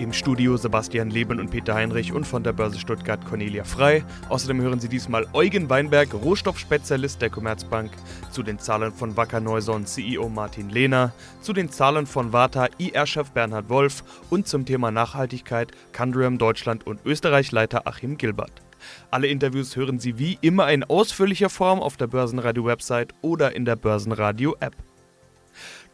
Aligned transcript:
Im 0.00 0.14
Studio 0.14 0.56
Sebastian 0.56 1.10
Leben 1.10 1.38
und 1.38 1.50
Peter 1.50 1.74
Heinrich 1.74 2.14
und 2.14 2.26
von 2.26 2.42
der 2.42 2.54
Börse 2.54 2.80
Stuttgart 2.80 3.22
Cornelia 3.26 3.64
Frei. 3.64 4.02
Außerdem 4.30 4.58
hören 4.62 4.80
Sie 4.80 4.88
diesmal 4.88 5.26
Eugen 5.34 5.68
Weinberg, 5.68 6.14
Rohstoffspezialist 6.14 7.20
der 7.20 7.28
Commerzbank, 7.28 7.90
zu 8.30 8.42
den 8.42 8.58
Zahlen 8.58 8.92
von 8.92 9.14
Wacker 9.18 9.40
Neuson 9.40 9.84
CEO 9.84 10.30
Martin 10.30 10.70
Lehner, 10.70 11.12
zu 11.42 11.52
den 11.52 11.68
Zahlen 11.68 12.06
von 12.06 12.32
Warta 12.32 12.68
IR-Chef 12.78 13.32
Bernhard 13.32 13.68
Wolf 13.68 14.02
und 14.30 14.48
zum 14.48 14.64
Thema 14.64 14.90
Nachhaltigkeit 14.90 15.72
Candriam 15.92 16.38
Deutschland 16.38 16.86
und 16.86 17.04
Österreich-Leiter 17.04 17.86
Achim 17.86 18.16
Gilbert. 18.16 18.62
Alle 19.10 19.26
Interviews 19.26 19.76
hören 19.76 19.98
Sie 19.98 20.18
wie 20.18 20.38
immer 20.40 20.72
in 20.72 20.82
ausführlicher 20.82 21.50
Form 21.50 21.78
auf 21.78 21.98
der 21.98 22.06
Börsenradio-Website 22.06 23.12
oder 23.20 23.54
in 23.54 23.66
der 23.66 23.76
Börsenradio-App. 23.76 24.76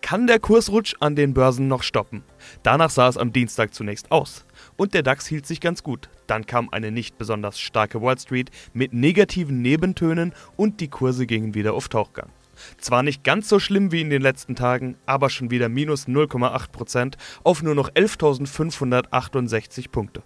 Kann 0.07 0.29
der 0.29 0.39
Kursrutsch 0.39 0.95
an 1.01 1.17
den 1.17 1.35
Börsen 1.35 1.67
noch 1.67 1.83
stoppen? 1.83 2.23
Danach 2.63 2.91
sah 2.91 3.09
es 3.09 3.17
am 3.17 3.33
Dienstag 3.33 3.75
zunächst 3.75 4.13
aus. 4.13 4.47
Und 4.77 4.95
der 4.95 5.03
DAX 5.03 5.27
hielt 5.27 5.49
sich 5.49 5.61
ganz 5.61 5.83
gut. 5.83 6.09
Dann 6.29 6.47
kam 6.47 6.69
eine 6.69 6.93
nicht 6.93 7.19
besonders 7.19 7.59
starke 7.59 8.01
Wall 8.01 8.17
Street 8.17 8.53
mit 8.73 8.93
negativen 8.93 9.63
Nebentönen 9.63 10.33
und 10.57 10.79
die 10.79 10.87
Kurse 10.87 11.27
gingen 11.27 11.55
wieder 11.55 11.75
auf 11.75 11.89
Tauchgang. 11.89 12.29
Zwar 12.79 13.03
nicht 13.03 13.25
ganz 13.25 13.49
so 13.49 13.59
schlimm 13.59 13.91
wie 13.91 14.01
in 14.01 14.11
den 14.11 14.23
letzten 14.23 14.55
Tagen, 14.55 14.97
aber 15.07 15.29
schon 15.29 15.51
wieder 15.51 15.69
minus 15.69 16.07
0,8% 16.07 17.15
auf 17.43 17.65
nur 17.65 17.75
noch 17.75 17.91
11.568 17.91 19.91
Punkte. 19.91 20.23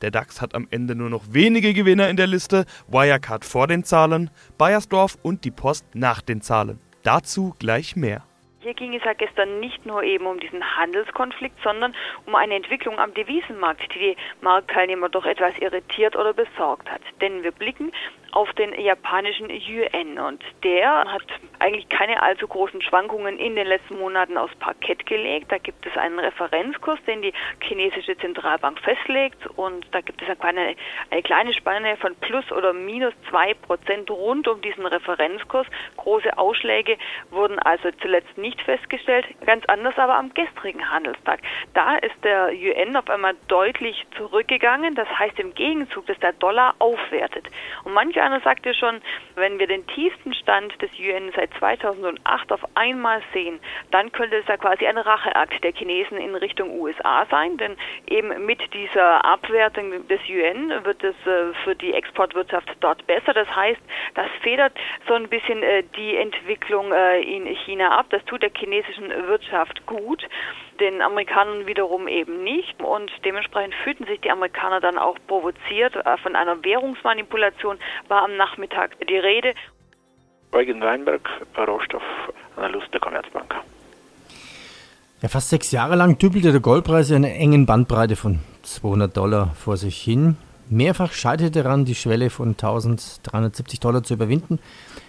Der 0.00 0.10
DAX 0.10 0.40
hat 0.40 0.54
am 0.54 0.66
Ende 0.70 0.94
nur 0.94 1.10
noch 1.10 1.24
wenige 1.30 1.74
Gewinner 1.74 2.08
in 2.08 2.16
der 2.16 2.26
Liste, 2.26 2.64
Wirecard 2.88 3.44
vor 3.44 3.66
den 3.66 3.84
Zahlen, 3.84 4.30
Bayersdorf 4.56 5.18
und 5.20 5.44
die 5.44 5.50
Post 5.50 5.84
nach 5.92 6.22
den 6.22 6.40
Zahlen. 6.40 6.78
Dazu 7.02 7.54
gleich 7.58 7.96
mehr. 7.96 8.24
Hier 8.62 8.74
ging 8.74 8.94
es 8.94 9.02
ja 9.04 9.14
gestern 9.14 9.58
nicht 9.58 9.86
nur 9.86 10.02
eben 10.02 10.26
um 10.26 10.38
diesen 10.38 10.76
Handelskonflikt, 10.76 11.62
sondern 11.62 11.94
um 12.26 12.34
eine 12.34 12.56
Entwicklung 12.56 12.98
am 12.98 13.14
Devisenmarkt, 13.14 13.94
die 13.94 13.98
die 13.98 14.16
Marktteilnehmer 14.42 15.08
doch 15.08 15.24
etwas 15.24 15.56
irritiert 15.58 16.14
oder 16.14 16.34
besorgt 16.34 16.90
hat. 16.90 17.00
Denn 17.22 17.42
wir 17.42 17.52
blicken 17.52 17.90
auf 18.32 18.52
den 18.52 18.72
japanischen 18.80 19.50
Yuan 19.50 20.18
und 20.18 20.42
der 20.62 21.04
hat 21.04 21.22
eigentlich 21.58 21.88
keine 21.88 22.22
allzu 22.22 22.46
großen 22.46 22.80
Schwankungen 22.82 23.38
in 23.38 23.56
den 23.56 23.66
letzten 23.66 23.98
Monaten 23.98 24.36
aufs 24.36 24.54
Parkett 24.56 25.04
gelegt. 25.06 25.50
Da 25.50 25.58
gibt 25.58 25.84
es 25.86 25.96
einen 25.96 26.18
Referenzkurs, 26.18 26.98
den 27.06 27.22
die 27.22 27.32
chinesische 27.60 28.16
Zentralbank 28.16 28.78
festlegt 28.80 29.46
und 29.56 29.86
da 29.92 30.00
gibt 30.00 30.22
es 30.22 30.28
eine, 30.40 30.76
eine 31.10 31.22
kleine 31.22 31.52
Spanne 31.52 31.96
von 31.96 32.14
plus 32.16 32.50
oder 32.52 32.72
minus 32.72 33.14
zwei 33.28 33.54
Prozent 33.54 34.10
rund 34.10 34.46
um 34.48 34.60
diesen 34.62 34.86
Referenzkurs. 34.86 35.66
Große 35.96 36.38
Ausschläge 36.38 36.96
wurden 37.30 37.58
also 37.58 37.90
zuletzt 38.00 38.38
nicht 38.38 38.60
festgestellt, 38.62 39.26
ganz 39.44 39.64
anders 39.66 39.98
aber 39.98 40.14
am 40.14 40.32
gestrigen 40.34 40.88
Handelstag. 40.88 41.40
Da 41.74 41.96
ist 41.96 42.24
der 42.24 42.52
Yuan 42.52 42.96
auf 42.96 43.10
einmal 43.10 43.34
deutlich 43.48 44.06
zurückgegangen, 44.16 44.94
das 44.94 45.08
heißt 45.18 45.38
im 45.38 45.54
Gegenzug, 45.54 46.06
dass 46.06 46.18
der 46.20 46.32
Dollar 46.34 46.74
aufwertet. 46.78 47.46
Und 47.84 47.92
manche 47.92 48.19
einer 48.20 48.40
sagte 48.40 48.74
schon, 48.74 49.00
wenn 49.34 49.58
wir 49.58 49.66
den 49.66 49.86
tiefsten 49.86 50.34
Stand 50.34 50.80
des 50.80 50.90
UN 50.98 51.32
seit 51.34 51.52
2008 51.54 52.52
auf 52.52 52.60
einmal 52.74 53.22
sehen, 53.32 53.60
dann 53.90 54.12
könnte 54.12 54.36
es 54.36 54.46
ja 54.46 54.56
quasi 54.56 54.86
ein 54.86 54.98
Racheakt 54.98 55.62
der 55.62 55.72
Chinesen 55.72 56.18
in 56.18 56.34
Richtung 56.34 56.78
USA 56.78 57.26
sein, 57.30 57.56
denn 57.56 57.76
eben 58.06 58.46
mit 58.46 58.72
dieser 58.74 59.24
Abwertung 59.24 60.06
des 60.08 60.20
UN 60.28 60.84
wird 60.84 61.02
es 61.04 61.14
äh, 61.26 61.54
für 61.64 61.74
die 61.74 61.92
Exportwirtschaft 61.94 62.76
dort 62.80 63.06
besser. 63.06 63.32
Das 63.32 63.48
heißt, 63.54 63.80
das 64.14 64.26
federt 64.42 64.72
so 65.06 65.14
ein 65.14 65.28
bisschen 65.28 65.62
äh, 65.62 65.82
die 65.96 66.16
Entwicklung 66.16 66.92
äh, 66.92 67.20
in 67.22 67.46
China 67.64 67.98
ab. 67.98 68.06
Das 68.10 68.24
tut 68.24 68.42
der 68.42 68.50
chinesischen 68.54 69.10
Wirtschaft 69.28 69.84
gut 69.86 70.26
den 70.80 71.02
Amerikanern 71.02 71.66
wiederum 71.66 72.08
eben 72.08 72.42
nicht. 72.42 72.82
Und 72.82 73.10
dementsprechend 73.24 73.74
fühlten 73.84 74.06
sich 74.06 74.20
die 74.20 74.30
Amerikaner 74.30 74.80
dann 74.80 74.98
auch 74.98 75.16
provoziert. 75.26 75.94
Äh, 75.94 76.16
von 76.18 76.36
einer 76.36 76.62
Währungsmanipulation 76.64 77.78
war 78.08 78.22
am 78.22 78.36
Nachmittag 78.36 78.96
die 79.06 79.18
Rede. 79.18 79.54
Eugen 80.52 80.80
Weinberg, 80.80 81.28
Rohstoffanalyst 81.56 82.92
der 82.92 83.00
Commerzbank. 83.00 83.54
Ja, 85.22 85.28
fast 85.28 85.50
sechs 85.50 85.70
Jahre 85.70 85.96
lang 85.96 86.18
düppelte 86.18 86.50
der 86.50 86.60
Goldpreis 86.60 87.10
in 87.10 87.16
einer 87.16 87.34
engen 87.34 87.66
Bandbreite 87.66 88.16
von 88.16 88.40
200 88.62 89.14
Dollar 89.14 89.54
vor 89.54 89.76
sich 89.76 90.00
hin. 90.00 90.36
Mehrfach 90.70 91.12
scheiterte 91.12 91.62
daran, 91.62 91.84
die 91.84 91.94
Schwelle 91.94 92.30
von 92.30 92.50
1370 92.50 93.80
Dollar 93.80 94.02
zu 94.02 94.14
überwinden. 94.14 94.58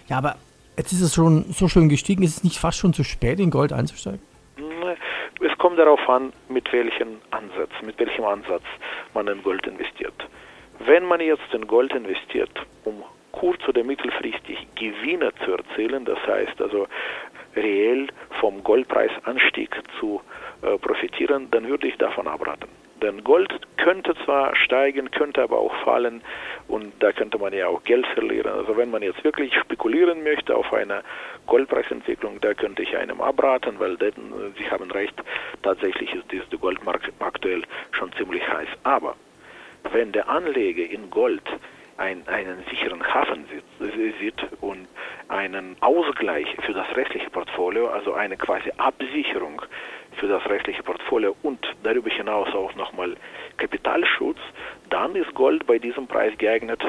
Ja, 0.08 0.18
aber 0.18 0.36
jetzt 0.76 0.92
ist 0.92 1.00
es 1.00 1.14
schon 1.14 1.52
so 1.52 1.68
schön 1.68 1.88
gestiegen. 1.88 2.22
Ist 2.22 2.38
es 2.38 2.44
nicht 2.44 2.58
fast 2.58 2.78
schon 2.78 2.92
zu 2.92 3.04
spät, 3.04 3.40
in 3.40 3.50
Gold 3.50 3.72
einzusteigen? 3.72 4.20
Es 5.40 5.56
kommt 5.58 5.78
darauf 5.78 6.08
an, 6.08 6.32
mit 6.48 6.72
welchem 6.72 7.20
Ansatz, 7.30 7.70
mit 7.82 7.98
welchem 7.98 8.24
Ansatz 8.24 8.64
man 9.14 9.26
in 9.28 9.42
Gold 9.42 9.66
investiert. 9.66 10.14
Wenn 10.78 11.04
man 11.04 11.20
jetzt 11.20 11.52
in 11.52 11.66
Gold 11.66 11.92
investiert, 11.94 12.50
um 12.84 13.02
kurz- 13.32 13.66
oder 13.68 13.82
mittelfristig 13.82 14.66
Gewinne 14.74 15.32
zu 15.44 15.52
erzielen, 15.52 16.04
das 16.04 16.18
heißt 16.26 16.60
also 16.60 16.86
reell 17.56 18.08
vom 18.40 18.62
Goldpreisanstieg 18.62 19.70
zu 19.98 20.20
äh, 20.62 20.78
profitieren, 20.78 21.48
dann 21.50 21.66
würde 21.68 21.88
ich 21.88 21.96
davon 21.96 22.28
abraten. 22.28 22.68
Denn 23.02 23.24
Gold 23.24 23.52
könnte 23.76 24.14
zwar 24.24 24.54
steigen, 24.54 25.10
könnte 25.10 25.42
aber 25.42 25.58
auch 25.58 25.74
fallen 25.82 26.22
und 26.68 26.92
da 27.00 27.12
könnte 27.12 27.36
man 27.36 27.52
ja 27.52 27.66
auch 27.66 27.82
Geld 27.82 28.06
verlieren. 28.08 28.52
Also 28.52 28.76
wenn 28.76 28.90
man 28.90 29.02
jetzt 29.02 29.24
wirklich 29.24 29.52
spekulieren 29.54 30.22
möchte 30.22 30.54
auf 30.54 30.72
eine 30.72 31.02
Goldpreisentwicklung, 31.46 32.40
da 32.40 32.54
könnte 32.54 32.82
ich 32.82 32.96
einem 32.96 33.20
abraten, 33.20 33.80
weil 33.80 33.96
denn, 33.96 34.14
Sie 34.56 34.70
haben 34.70 34.90
recht, 34.92 35.14
tatsächlich 35.62 36.14
ist 36.14 36.30
der 36.30 36.58
Goldmarkt 36.58 37.12
aktuell 37.18 37.62
schon 37.90 38.12
ziemlich 38.12 38.46
heiß. 38.46 38.68
Aber 38.84 39.16
wenn 39.90 40.12
der 40.12 40.28
Anleger 40.28 40.88
in 40.88 41.10
Gold 41.10 41.42
ein, 41.96 42.26
einen 42.28 42.64
sicheren 42.70 43.02
Hafen 43.02 43.44
sieht, 43.50 44.14
sieht 44.20 44.48
und 44.60 44.86
einen 45.28 45.76
Ausgleich 45.80 46.46
für 46.64 46.72
das 46.72 46.86
restliche 46.96 47.30
Portfolio, 47.30 47.88
also 47.88 48.14
eine 48.14 48.36
quasi 48.36 48.70
Absicherung 48.76 49.62
für 50.16 50.28
das 50.28 50.44
restliche 50.46 50.82
Portfolio 50.82 51.36
und 51.42 51.58
darüber 51.82 52.10
hinaus 52.10 52.54
auch 52.54 52.74
nochmal 52.74 53.16
Kapitalschutz, 53.56 54.38
dann 54.90 55.16
ist 55.16 55.34
Gold 55.34 55.66
bei 55.66 55.78
diesem 55.78 56.06
Preis 56.06 56.36
geeignet, 56.38 56.82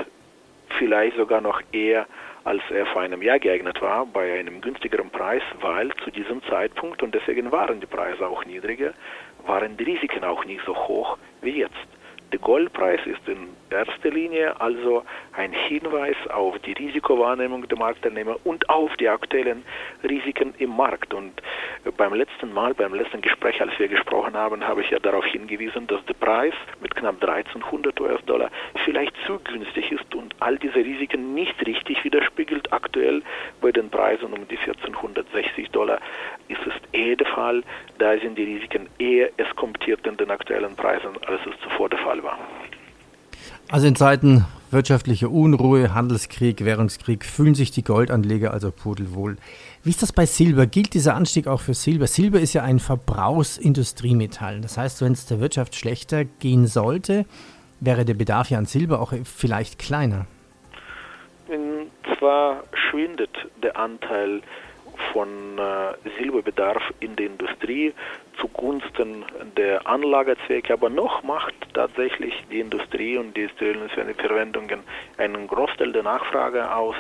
vielleicht 0.78 1.16
sogar 1.18 1.42
noch 1.42 1.62
eher 1.72 2.08
als 2.44 2.62
er 2.72 2.86
vor 2.88 3.02
einem 3.02 3.22
Jahr 3.22 3.40
geeignet 3.40 3.82
war, 3.82 4.06
bei 4.06 4.40
einem 4.40 4.60
günstigeren 4.60 5.10
Preis, 5.10 5.42
weil 5.62 5.92
zu 6.04 6.12
diesem 6.12 6.44
Zeitpunkt, 6.44 7.02
und 7.02 7.16
deswegen 7.16 7.52
waren 7.52 7.80
die 7.80 7.86
Preise 7.86 8.28
auch 8.28 8.44
niedriger, 8.46 8.94
waren 9.46 9.78
die 9.78 9.84
Risiken 9.84 10.24
auch 10.24 10.44
nicht 10.46 10.62
so 10.66 10.76
hoch 10.76 11.18
wie 11.42 11.60
jetzt. 11.60 11.88
Der 12.32 12.40
Goldpreis 12.40 13.00
ist 13.06 13.28
in 13.28 13.50
erster 13.70 14.10
Linie 14.10 14.60
also 14.60 15.04
ein 15.34 15.52
Hinweis 15.52 16.16
auf 16.30 16.58
die 16.60 16.74
Risikowahrnehmung 16.74 17.68
der 17.68 17.78
Marktteilnehmer 17.78 18.38
und 18.44 18.70
auf 18.70 18.96
die 18.98 19.08
aktuellen 19.08 19.64
Risiken 20.04 20.54
im 20.58 20.76
Markt. 20.76 21.14
Und 21.14 21.42
beim 21.98 22.14
letzten 22.14 22.54
Mal, 22.54 22.74
beim 22.74 22.94
letzten 22.94 23.22
Gespräch, 23.22 23.62
als 23.62 23.78
wir 23.78 23.88
gesprochen 23.88 24.36
haben, 24.36 24.66
habe 24.68 24.82
ich 24.82 24.90
ja 24.90 25.00
darauf 25.00 25.26
hingewiesen, 25.26 25.88
dass 25.88 26.04
der 26.06 26.14
Preis 26.14 26.54
mit 26.82 26.96
knapp 26.96 27.24
1300 27.24 28.00
US-Dollar 28.00 28.50
vielleicht 28.86 29.16
zu 29.26 29.40
günstig 29.40 29.92
ist 29.92 30.16
und 30.16 30.36
all 30.40 30.58
diese 30.58 30.78
Risiken 30.78 31.34
nicht 31.34 31.66
richtig 31.66 32.04
widerspiegelt. 32.04 32.72
Aktuell 32.72 33.22
bei 33.62 33.72
den 33.72 33.90
Preisen 33.90 34.34
um 34.34 34.48
die 34.48 34.58
1460 34.58 35.70
Dollar 35.72 36.00
ist 36.48 36.62
es 36.66 36.74
eher 36.92 37.16
der 37.16 37.28
Fall. 37.28 37.64
Da 37.98 38.18
sind 38.18 38.38
die 38.38 38.44
Risiken 38.44 38.88
eher 39.00 39.30
eskompiert 39.38 40.06
in 40.08 40.18
den 40.18 40.32
aktuellen 40.32 40.76
Preisen, 40.76 41.12
als 41.26 41.42
es 41.46 41.60
zuvor 41.62 41.90
der 41.90 42.00
Fall 42.00 42.23
war. 42.24 42.38
Also 43.70 43.88
in 43.88 43.96
Zeiten 43.96 44.46
wirtschaftlicher 44.72 45.30
Unruhe, 45.30 45.94
Handelskrieg, 45.94 46.66
Währungskrieg 46.66 47.24
fühlen 47.24 47.56
sich 47.56 47.72
die 47.72 47.84
Goldanleger 47.84 48.52
also 48.52 48.72
pudelwohl. 48.72 49.38
Wie 49.84 49.90
ist 49.92 50.02
das 50.02 50.12
bei 50.12 50.26
Silber? 50.26 50.66
Gilt 50.66 50.94
dieser 50.94 51.16
Anstieg 51.16 51.48
auch 51.48 51.62
für 51.62 51.74
Silber? 51.74 52.08
Silber 52.08 52.40
ist 52.40 52.54
ja 52.54 52.64
ein 52.64 52.80
Verbrauchsindustriemetall. 52.80 54.62
Das 54.62 54.78
heißt, 54.78 55.02
wenn 55.02 55.14
es 55.14 55.26
der 55.28 55.40
Wirtschaft 55.40 55.76
schlechter 55.76 56.26
gehen 56.26 56.68
sollte, 56.68 57.26
wäre 57.80 58.04
der 58.04 58.16
Bedarf 58.16 58.50
ja 58.50 58.58
an 58.58 58.66
Silber 58.66 59.00
auch 59.00 59.14
vielleicht 59.24 59.80
kleiner. 59.80 60.26
Und 61.48 61.92
zwar 62.18 62.64
schwindet 62.74 63.32
der 63.62 63.78
Anteil 63.78 64.42
von 65.12 65.58
äh, 65.58 66.10
Silberbedarf 66.18 66.82
in 67.00 67.16
der 67.16 67.28
Industrie 67.28 67.94
zugunsten 68.40 69.26
der 69.58 69.86
Anlagezwecke, 69.88 70.74
aber 70.74 70.90
noch 70.90 71.24
macht 71.24 71.54
tatsächlich 71.74 72.34
die 72.52 72.60
Industrie 72.60 73.18
und 73.18 73.36
die 73.36 73.42
industriellen 73.42 73.90
Verwendungen 73.90 74.82
einen 75.18 75.48
Großteil 75.48 75.92
der 75.92 76.04
Nachfrage 76.04 76.74
aus. 76.74 76.96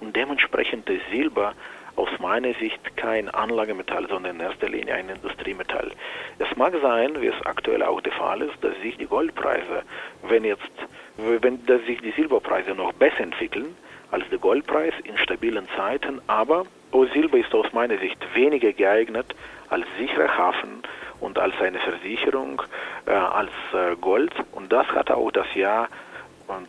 Und 0.00 0.14
dementsprechend 0.14 0.88
ist 0.90 1.02
Silber 1.10 1.54
aus 1.96 2.08
meiner 2.18 2.54
Sicht 2.54 2.96
kein 2.96 3.28
Anlagemetall, 3.30 4.08
sondern 4.08 4.36
in 4.36 4.40
erster 4.40 4.68
Linie 4.68 4.94
ein 4.94 5.08
Industriemetall. 5.08 5.92
Es 6.38 6.56
mag 6.56 6.74
sein, 6.82 7.20
wie 7.20 7.28
es 7.28 7.46
aktuell 7.46 7.82
auch 7.82 8.00
der 8.00 8.12
Fall 8.12 8.42
ist, 8.42 8.56
dass 8.62 8.76
sich 8.82 8.96
die 8.96 9.06
Goldpreise, 9.06 9.82
wenn 10.28 10.44
jetzt, 10.44 10.72
wenn 11.16 11.64
dass 11.66 11.84
sich 11.86 12.00
die 12.00 12.10
Silberpreise 12.12 12.74
noch 12.74 12.92
besser 12.94 13.20
entwickeln 13.20 13.76
als 14.10 14.28
der 14.30 14.38
Goldpreis 14.38 14.94
in 15.04 15.16
stabilen 15.18 15.68
Zeiten, 15.76 16.20
aber 16.26 16.66
Silber 17.12 17.38
ist 17.38 17.52
aus 17.54 17.72
meiner 17.72 17.98
Sicht 17.98 18.18
weniger 18.34 18.72
geeignet 18.72 19.34
als 19.68 19.84
sicherer 19.98 20.38
Hafen 20.38 20.82
und 21.20 21.38
als 21.38 21.54
eine 21.60 21.78
Versicherung 21.80 22.62
äh, 23.06 23.10
als 23.10 23.50
äh, 23.72 23.96
Gold. 24.00 24.32
Und 24.52 24.72
das 24.72 24.86
hat 24.88 25.10
auch 25.10 25.30
das 25.32 25.52
Jahr 25.54 25.88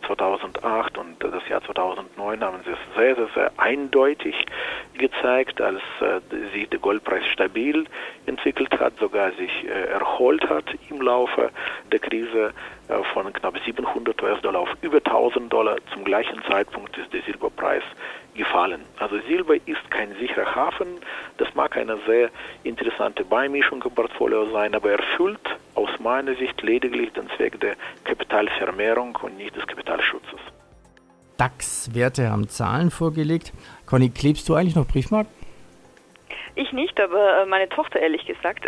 2008 0.06 0.98
und 0.98 1.22
das 1.22 1.48
Jahr 1.48 1.62
2009 1.62 2.40
haben 2.40 2.58
sie 2.64 2.70
es 2.70 2.78
sehr, 2.96 3.14
sehr, 3.14 3.28
sehr 3.34 3.52
eindeutig 3.56 4.34
gezeigt, 4.94 5.60
als 5.60 5.80
äh, 6.00 6.20
sich 6.52 6.68
der 6.68 6.78
Goldpreis 6.78 7.24
stabil 7.26 7.86
entwickelt 8.26 8.78
hat, 8.80 8.96
sogar 8.98 9.32
sich 9.32 9.64
äh, 9.64 9.88
erholt 9.90 10.48
hat 10.48 10.64
im 10.90 11.00
Laufe 11.00 11.50
der 11.92 11.98
Krise 11.98 12.52
äh, 12.88 13.02
von 13.12 13.32
knapp 13.32 13.58
700 13.64 14.22
US-Dollar 14.22 14.60
auf 14.60 14.70
über 14.82 14.98
1000 14.98 15.52
Dollar. 15.52 15.76
Zum 15.92 16.04
gleichen 16.04 16.42
Zeitpunkt 16.48 16.96
ist 16.96 17.12
der 17.12 17.22
Silberpreis 17.22 17.82
gefallen. 18.36 18.82
Also 18.98 19.18
Silber 19.26 19.54
ist 19.54 19.90
kein 19.90 20.14
sicherer 20.16 20.54
Hafen. 20.54 20.86
Das 21.38 21.54
mag 21.54 21.76
eine 21.76 21.98
sehr 22.06 22.30
interessante 22.62 23.24
Beimischung 23.24 23.82
im 23.82 23.90
Portfolio 23.90 24.50
sein, 24.52 24.74
aber 24.74 24.92
erfüllt 24.92 25.40
aus 25.74 25.90
meiner 25.98 26.34
Sicht 26.34 26.60
lediglich 26.62 27.12
den 27.12 27.28
Zweck 27.36 27.60
der 27.60 27.76
Kapitalvermehrung 28.36 29.16
und 29.22 29.38
nicht 29.38 29.56
des 29.56 29.66
Kapitalschutzes. 29.66 30.40
DAX-Werte 31.38 32.30
haben 32.30 32.48
Zahlen 32.48 32.90
vorgelegt. 32.90 33.52
Conny, 33.86 34.10
klebst 34.10 34.48
du 34.48 34.54
eigentlich 34.54 34.76
noch 34.76 34.86
Briefmarken? 34.86 35.32
Ich 36.54 36.72
nicht, 36.72 36.98
aber 37.00 37.42
äh, 37.42 37.46
meine 37.46 37.68
Tochter 37.68 38.00
ehrlich 38.00 38.26
gesagt. 38.26 38.64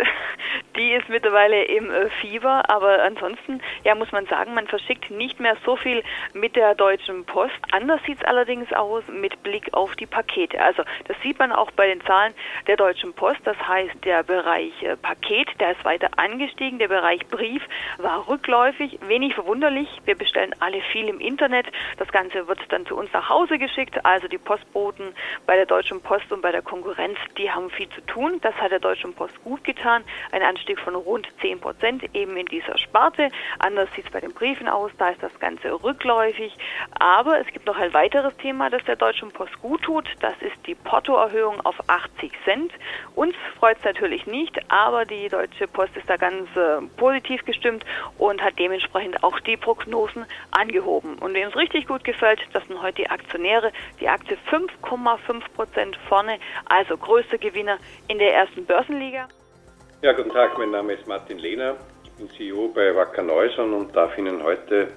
Die 0.75 0.91
ist 0.91 1.09
mittlerweile 1.09 1.63
im 1.63 1.89
äh, 1.89 2.09
Fieber, 2.21 2.69
aber 2.69 3.01
ansonsten, 3.03 3.61
ja, 3.83 3.95
muss 3.95 4.11
man 4.11 4.25
sagen, 4.27 4.53
man 4.53 4.67
verschickt 4.67 5.09
nicht 5.09 5.39
mehr 5.39 5.57
so 5.65 5.75
viel 5.75 6.03
mit 6.33 6.55
der 6.55 6.75
Deutschen 6.75 7.25
Post. 7.25 7.55
Anders 7.71 8.01
sieht 8.05 8.19
es 8.19 8.23
allerdings 8.25 8.71
aus 8.73 9.03
mit 9.07 9.41
Blick 9.43 9.73
auf 9.73 9.95
die 9.95 10.05
Pakete. 10.05 10.61
Also 10.61 10.83
das 11.07 11.17
sieht 11.21 11.39
man 11.39 11.51
auch 11.51 11.71
bei 11.71 11.87
den 11.87 12.01
Zahlen 12.01 12.33
der 12.67 12.77
Deutschen 12.77 13.13
Post. 13.13 13.39
Das 13.45 13.57
heißt, 13.67 14.05
der 14.05 14.23
Bereich 14.23 14.71
äh, 14.83 14.95
Paket, 14.95 15.47
der 15.59 15.71
ist 15.71 15.83
weiter 15.85 16.09
angestiegen. 16.17 16.79
Der 16.79 16.87
Bereich 16.87 17.27
Brief 17.27 17.63
war 17.97 18.27
rückläufig. 18.27 18.99
Wenig 19.07 19.33
verwunderlich. 19.35 19.89
Wir 20.05 20.15
bestellen 20.15 20.53
alle 20.59 20.81
viel 20.91 21.07
im 21.07 21.19
Internet. 21.19 21.67
Das 21.97 22.09
Ganze 22.11 22.47
wird 22.47 22.59
dann 22.69 22.85
zu 22.85 22.95
uns 22.95 23.11
nach 23.11 23.29
Hause 23.29 23.57
geschickt. 23.57 24.05
Also 24.05 24.27
die 24.27 24.37
Postboten 24.37 25.13
bei 25.45 25.55
der 25.55 25.65
Deutschen 25.65 26.01
Post 26.01 26.31
und 26.31 26.41
bei 26.41 26.51
der 26.51 26.61
Konkurrenz, 26.61 27.17
die 27.37 27.51
haben 27.51 27.69
viel 27.71 27.89
zu 27.89 28.01
tun. 28.05 28.39
Das 28.41 28.53
hat 28.55 28.71
der 28.71 28.79
Deutschen 28.79 29.13
Post 29.13 29.43
gut 29.43 29.63
getan. 29.63 30.03
Ein 30.31 30.43
Anstieg 30.59 30.79
von 30.79 30.95
rund 30.95 31.27
10 31.41 31.61
Prozent 31.61 32.03
eben 32.13 32.35
in 32.35 32.45
dieser 32.47 32.77
Sparte. 32.77 33.29
Anders 33.59 33.87
sieht 33.95 34.05
es 34.05 34.11
bei 34.11 34.19
den 34.19 34.33
Briefen 34.33 34.67
aus. 34.67 34.91
Da 34.97 35.09
ist 35.09 35.23
das 35.23 35.37
Ganze 35.39 35.71
rückläufig. 35.71 36.53
Aber 36.99 37.39
es 37.39 37.47
gibt 37.47 37.65
noch 37.65 37.77
ein 37.77 37.93
weiteres 37.93 38.35
Thema, 38.37 38.69
das 38.69 38.83
der 38.85 38.95
Deutschen 38.95 39.31
Post 39.31 39.59
gut 39.61 39.83
tut. 39.83 40.07
Das 40.19 40.33
ist 40.41 40.55
die 40.65 40.75
Portoerhöhung 40.75 41.61
auf 41.61 41.75
80 41.87 42.31
Cent. 42.43 42.73
Uns 43.15 43.35
freut 43.57 43.77
es 43.77 43.85
natürlich 43.85 44.25
nicht, 44.25 44.59
aber 44.69 45.05
die 45.05 45.29
Deutsche 45.29 45.67
Post 45.67 45.95
ist 45.95 46.09
da 46.09 46.17
ganz 46.17 46.49
äh, 46.55 46.81
positiv 46.97 47.45
gestimmt 47.45 47.85
und 48.17 48.41
hat 48.41 48.59
dementsprechend 48.59 49.23
auch 49.23 49.39
die 49.39 49.57
Prognosen 49.57 50.25
angehoben. 50.51 51.17
Und 51.19 51.33
wem 51.33 51.47
es 51.47 51.55
richtig 51.55 51.87
gut 51.87 52.03
gefällt, 52.03 52.41
das 52.53 52.65
sind 52.67 52.81
heute 52.81 53.03
die 53.03 53.09
Aktionäre. 53.09 53.71
Die 54.01 54.09
Aktie 54.09 54.37
5,5 54.51 55.41
Prozent 55.55 55.97
vorne, 56.07 56.39
also 56.65 56.97
größter 56.97 57.37
Gewinner 57.37 57.59
Gewinner 57.59 57.79
in 58.07 58.19
der 58.19 58.33
ersten 58.33 58.65
Börsenliga. 58.65 59.27
Ja, 60.01 60.13
guten 60.13 60.29
Tag, 60.29 60.57
mein 60.57 60.71
Name 60.71 60.93
ist 60.93 61.05
Martin 61.07 61.39
Lehner. 61.39 61.75
Ich 62.05 62.11
bin 62.11 62.29
CEO 62.29 62.69
bei 62.73 62.95
Wacker 62.95 63.21
Neuson 63.21 63.73
und 63.73 63.93
darf 63.93 64.17
Ihnen 64.17 64.41
heute 64.41 64.87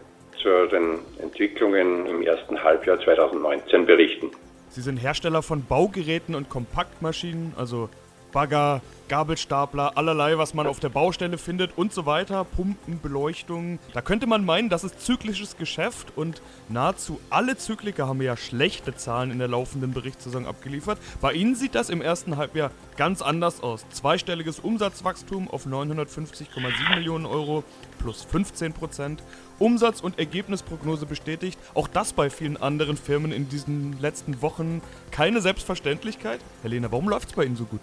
zu 0.40 0.68
den 0.68 1.00
Entwicklungen 1.20 2.06
im 2.06 2.22
ersten 2.22 2.62
Halbjahr 2.62 3.00
2019 3.00 3.84
berichten. 3.84 4.30
Sie 4.68 4.80
sind 4.80 4.98
Hersteller 4.98 5.42
von 5.42 5.64
Baugeräten 5.64 6.36
und 6.36 6.48
Kompaktmaschinen, 6.48 7.52
also 7.56 7.88
Bagger, 8.30 8.80
Gabelstapler, 9.12 9.98
allerlei, 9.98 10.38
was 10.38 10.54
man 10.54 10.66
auf 10.66 10.80
der 10.80 10.88
Baustelle 10.88 11.36
findet 11.36 11.76
und 11.76 11.92
so 11.92 12.06
weiter, 12.06 12.44
Pumpen, 12.44 12.98
Beleuchtung. 12.98 13.78
Da 13.92 14.00
könnte 14.00 14.26
man 14.26 14.42
meinen, 14.42 14.70
das 14.70 14.84
ist 14.84 15.04
zyklisches 15.04 15.58
Geschäft 15.58 16.16
und 16.16 16.40
nahezu 16.70 17.20
alle 17.28 17.58
Zykliker 17.58 18.08
haben 18.08 18.22
ja 18.22 18.38
schlechte 18.38 18.94
Zahlen 18.94 19.30
in 19.30 19.38
der 19.38 19.48
laufenden 19.48 19.92
Berichtssaison 19.92 20.46
abgeliefert. 20.46 20.96
Bei 21.20 21.34
Ihnen 21.34 21.54
sieht 21.56 21.74
das 21.74 21.90
im 21.90 22.00
ersten 22.00 22.38
Halbjahr 22.38 22.70
ganz 22.96 23.20
anders 23.20 23.62
aus. 23.62 23.84
Zweistelliges 23.90 24.60
Umsatzwachstum 24.60 25.46
auf 25.50 25.66
950,7 25.66 26.94
Millionen 26.94 27.26
Euro 27.26 27.64
plus 27.98 28.22
15 28.22 28.72
Prozent. 28.72 29.22
Umsatz- 29.58 30.00
und 30.00 30.18
Ergebnisprognose 30.18 31.04
bestätigt. 31.04 31.58
Auch 31.74 31.86
das 31.86 32.14
bei 32.14 32.30
vielen 32.30 32.56
anderen 32.56 32.96
Firmen 32.96 33.30
in 33.30 33.50
diesen 33.50 34.00
letzten 34.00 34.40
Wochen 34.40 34.80
keine 35.10 35.42
Selbstverständlichkeit. 35.42 36.40
Helena, 36.62 36.90
warum 36.90 37.10
läuft 37.10 37.28
es 37.28 37.34
bei 37.34 37.44
Ihnen 37.44 37.56
so 37.56 37.66
gut? 37.66 37.82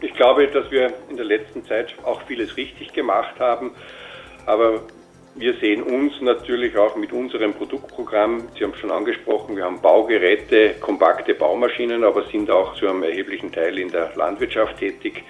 Ich 0.00 0.14
glaube, 0.14 0.46
dass 0.46 0.70
wir 0.70 0.92
in 1.10 1.16
der 1.16 1.24
letzten 1.24 1.64
Zeit 1.64 1.94
auch 2.04 2.22
vieles 2.22 2.56
richtig 2.56 2.92
gemacht 2.92 3.40
haben, 3.40 3.72
aber 4.46 4.82
wir 5.34 5.54
sehen 5.54 5.82
uns 5.82 6.20
natürlich 6.20 6.76
auch 6.76 6.96
mit 6.96 7.12
unserem 7.12 7.52
Produktprogramm, 7.54 8.48
Sie 8.56 8.64
haben 8.64 8.72
es 8.72 8.78
schon 8.78 8.90
angesprochen, 8.90 9.56
wir 9.56 9.64
haben 9.64 9.80
Baugeräte, 9.80 10.74
kompakte 10.80 11.34
Baumaschinen, 11.34 12.04
aber 12.04 12.24
sind 12.24 12.50
auch 12.50 12.74
zu 12.74 12.88
einem 12.88 13.02
erheblichen 13.02 13.52
Teil 13.52 13.78
in 13.78 13.90
der 13.90 14.12
Landwirtschaft 14.16 14.78
tätig, 14.78 15.24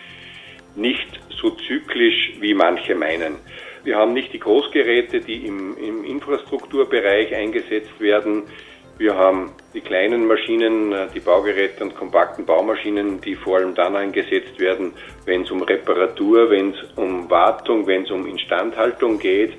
nicht 0.77 1.09
so 1.31 1.51
zyklisch, 1.51 2.35
wie 2.41 2.55
manche 2.55 2.95
meinen. 2.95 3.37
Wir 3.85 3.97
haben 3.97 4.13
nicht 4.13 4.33
die 4.33 4.39
Großgeräte, 4.39 5.21
die 5.21 5.47
im, 5.47 5.77
im 5.79 6.05
Infrastrukturbereich 6.05 7.35
eingesetzt 7.35 8.01
werden. 8.01 8.45
Wir 8.99 9.17
haben 9.17 9.53
die 9.75 9.81
kleinen 9.81 10.27
Maschinen, 10.27 10.93
äh, 10.93 11.07
die 11.15 11.21
Baugeräte 11.21 11.85
und 11.85 11.95
kompakten 11.95 12.45
Baumaschinen, 12.45 13.21
die 13.21 13.37
vor 13.37 13.59
allem 13.59 13.73
dann 13.75 13.95
eingesetzt 13.95 14.59
werden, 14.59 14.93
wenn 15.25 15.43
es 15.43 15.51
um 15.53 15.63
Reparatur, 15.63 16.51
wenn 16.51 16.71
es 16.71 16.79
um 16.97 17.31
Wartung, 17.31 17.87
wenn 17.87 18.03
es 18.03 18.11
um 18.11 18.27
Instandhaltung 18.27 19.21
geht. 19.21 19.53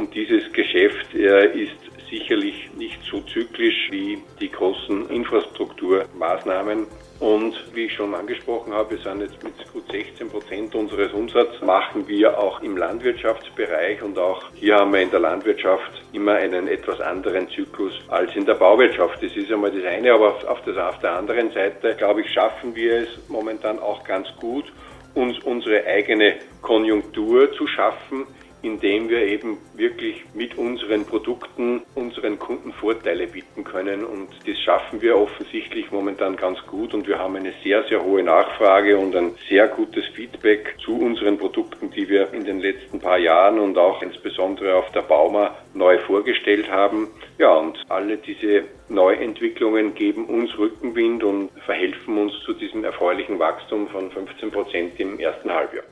Und 0.00 0.14
dieses 0.14 0.50
Geschäft 0.54 1.14
äh, 1.14 1.64
ist 1.64 1.76
sicherlich 2.08 2.70
nicht 2.74 2.98
so 3.04 3.20
zyklisch 3.20 3.88
wie 3.90 4.18
die 4.40 4.50
großen 4.50 5.10
Infrastrukturmaßnahmen. 5.10 6.86
Und 7.18 7.54
wie 7.74 7.84
ich 7.84 7.92
schon 7.92 8.14
angesprochen 8.14 8.72
habe, 8.72 8.92
wir 8.92 8.98
sind 9.02 9.20
jetzt 9.20 9.44
mit 9.44 9.52
gut 9.74 9.84
16 9.92 10.30
Prozent 10.30 10.74
unseres 10.74 11.12
Umsatzes 11.12 11.60
machen 11.60 12.08
wir 12.08 12.38
auch 12.38 12.62
im 12.62 12.78
Landwirtschaftsbereich 12.78 14.02
und 14.02 14.18
auch 14.18 14.42
hier 14.54 14.76
haben 14.76 14.94
wir 14.94 15.02
in 15.02 15.10
der 15.10 15.20
Landwirtschaft 15.20 15.92
immer 16.14 16.32
einen 16.32 16.66
etwas 16.66 16.98
anderen 17.02 17.50
Zyklus 17.50 17.92
als 18.08 18.34
in 18.34 18.46
der 18.46 18.54
Bauwirtschaft. 18.54 19.22
Das 19.22 19.36
ist 19.36 19.52
einmal 19.52 19.70
das 19.70 19.84
eine, 19.84 20.14
aber 20.14 20.28
auf, 20.48 20.62
das, 20.64 20.78
auf 20.78 20.98
der 21.00 21.12
anderen 21.12 21.52
Seite, 21.52 21.94
glaube 21.94 22.22
ich, 22.22 22.32
schaffen 22.32 22.74
wir 22.74 23.02
es 23.02 23.28
momentan 23.28 23.78
auch 23.78 24.02
ganz 24.04 24.28
gut, 24.40 24.64
uns 25.12 25.38
unsere 25.40 25.84
eigene 25.84 26.36
Konjunktur 26.62 27.52
zu 27.52 27.66
schaffen, 27.66 28.26
indem 28.62 29.08
wir 29.08 29.26
eben 29.26 29.58
wirklich 29.74 30.24
mit 30.34 30.56
unseren 30.58 31.04
Produkten 31.04 31.82
unseren 31.94 32.38
Kunden 32.38 32.72
Vorteile 32.72 33.26
bieten 33.26 33.64
können. 33.64 34.04
Und 34.04 34.28
das 34.46 34.58
schaffen 34.58 35.00
wir 35.00 35.16
offensichtlich 35.16 35.90
momentan 35.90 36.36
ganz 36.36 36.58
gut. 36.66 36.94
Und 36.94 37.06
wir 37.06 37.18
haben 37.18 37.36
eine 37.36 37.52
sehr, 37.62 37.82
sehr 37.84 38.02
hohe 38.04 38.22
Nachfrage 38.22 38.98
und 38.98 39.14
ein 39.16 39.34
sehr 39.48 39.68
gutes 39.68 40.06
Feedback 40.14 40.76
zu 40.84 40.98
unseren 40.98 41.38
Produkten, 41.38 41.90
die 41.90 42.08
wir 42.08 42.32
in 42.32 42.44
den 42.44 42.60
letzten 42.60 43.00
paar 43.00 43.18
Jahren 43.18 43.58
und 43.58 43.78
auch 43.78 44.02
insbesondere 44.02 44.74
auf 44.74 44.90
der 44.92 45.02
Bauma 45.02 45.56
neu 45.74 45.98
vorgestellt 45.98 46.70
haben. 46.70 47.08
Ja, 47.38 47.54
und 47.54 47.78
alle 47.88 48.16
diese 48.18 48.64
Neuentwicklungen 48.88 49.94
geben 49.94 50.26
uns 50.26 50.56
Rückenwind 50.58 51.22
und 51.24 51.50
verhelfen 51.64 52.18
uns 52.18 52.32
zu 52.44 52.52
diesem 52.52 52.84
erfreulichen 52.84 53.38
Wachstum 53.38 53.88
von 53.88 54.10
15 54.10 54.50
Prozent 54.50 55.00
im 55.00 55.18
ersten 55.18 55.50
Halbjahr. 55.50 55.84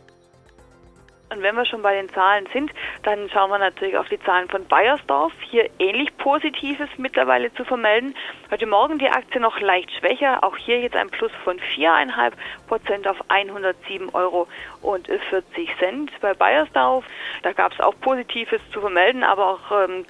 Und 1.31 1.43
wenn 1.43 1.57
wir 1.57 1.67
schon 1.67 1.83
bei 1.83 1.95
den 1.95 2.09
Zahlen 2.11 2.49
sind, 2.53 2.73
dann 3.03 3.29
schauen 3.31 3.51
wir 3.51 3.59
natürlich 3.59 3.99
auf 3.99 4.09
die 4.09 4.21
Zahlen 4.21 4.49
von 4.49 4.65
Bayersdorf. 4.67 5.33
Hier 5.51 5.69
ähnlich 5.79 6.17
Positives 6.17 6.89
mittlerweile 6.97 7.53
zu 7.53 7.65
vermelden. 7.65 8.15
Heute 8.51 8.67
Morgen 8.67 8.99
die 8.99 9.11
Aktie 9.11 9.41
noch 9.41 9.61
leicht 9.61 9.91
schwächer. 9.93 10.43
Auch 10.43 10.57
hier 10.57 10.81
jetzt 10.81 10.97
ein 10.97 11.11
Plus 11.11 11.33
von 11.45 11.59
4,5 11.59 12.33
Prozent 12.67 13.07
auf 13.07 13.19
107 13.29 14.09
Euro 14.15 14.49
und 14.81 15.07
40 15.07 15.77
Cent 15.79 16.11
bei 16.21 16.33
Bayersdorf. 16.33 17.05
Da 17.43 17.53
gab 17.53 17.73
es 17.73 17.81
auch 17.81 17.95
Positives 18.01 18.63
zu 18.73 18.81
vermelden, 18.81 19.23
aber 19.23 19.49
auch 19.49 19.85
ähm, 19.85 20.07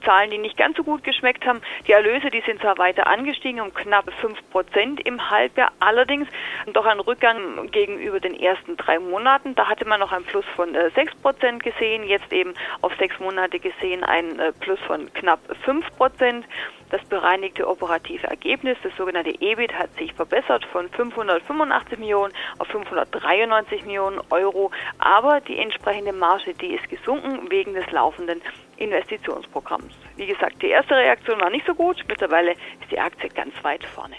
Zahlen, 0.00 0.30
die 0.30 0.38
nicht 0.38 0.56
ganz 0.56 0.76
so 0.76 0.84
gut 0.84 1.04
geschmeckt 1.04 1.46
haben. 1.46 1.60
Die 1.86 1.92
Erlöse, 1.92 2.30
die 2.30 2.42
sind 2.42 2.60
zwar 2.60 2.78
weiter 2.78 3.06
angestiegen 3.06 3.60
um 3.60 3.72
knapp 3.72 4.12
5 4.20 4.38
Prozent 4.50 5.00
im 5.06 5.30
Halbjahr, 5.30 5.72
allerdings 5.80 6.28
doch 6.72 6.86
ein 6.86 7.00
Rückgang 7.00 7.70
gegenüber 7.70 8.20
den 8.20 8.38
ersten 8.38 8.76
drei 8.76 8.98
Monaten. 8.98 9.54
Da 9.54 9.68
hatte 9.68 9.86
man 9.86 10.00
noch 10.00 10.12
ein 10.12 10.24
Plus 10.24 10.44
von 10.56 10.74
äh, 10.74 10.90
6 10.90 11.14
Prozent 11.16 11.62
gesehen, 11.62 12.04
jetzt 12.04 12.32
eben 12.32 12.54
auf 12.80 12.92
sechs 12.98 13.18
Monate 13.20 13.58
gesehen 13.58 14.04
ein 14.04 14.38
äh, 14.38 14.52
Plus 14.52 14.78
von 14.86 15.12
knapp 15.12 15.40
5 15.64 15.86
Prozent. 15.96 16.44
Das 16.90 17.04
bereinigte 17.04 17.68
operative 17.68 18.26
Ergebnis, 18.26 18.76
das 18.82 18.94
sogenannte 18.96 19.30
EBIT, 19.40 19.72
hat 19.74 19.94
sich 19.96 20.12
verbessert 20.12 20.64
von 20.64 20.88
585 20.88 21.98
Millionen 21.98 22.32
auf 22.58 22.66
593 22.66 23.84
Millionen 23.84 24.20
Euro. 24.30 24.72
Aber 24.98 25.40
die 25.40 25.58
entsprechende 25.58 26.12
Marge, 26.12 26.52
die 26.54 26.74
ist 26.74 26.88
gesunken 26.90 27.48
wegen 27.48 27.74
des 27.74 27.88
laufenden 27.92 28.42
Investitionsprogramms. 28.80 29.94
Wie 30.16 30.26
gesagt, 30.26 30.60
die 30.62 30.68
erste 30.68 30.96
Reaktion 30.96 31.40
war 31.40 31.50
nicht 31.50 31.66
so 31.66 31.74
gut. 31.74 32.02
Mittlerweile 32.08 32.52
ist 32.52 32.90
die 32.90 32.98
Aktie 32.98 33.28
ganz 33.28 33.52
weit 33.62 33.84
vorne. 33.84 34.16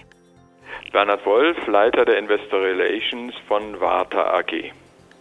Bernhard 0.92 1.26
Wolf, 1.26 1.68
Leiter 1.68 2.06
der 2.06 2.18
Investor 2.18 2.62
Relations 2.62 3.34
von 3.48 3.80
Warta 3.80 4.38
AG. 4.38 4.72